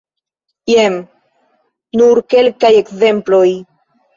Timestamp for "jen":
0.71-0.95